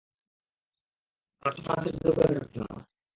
[1.45, 2.75] তার তো ফ্রান্সের জাদুঘরে থাকার কথা।